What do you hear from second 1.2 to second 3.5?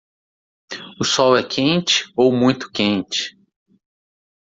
é quente ou muito quente?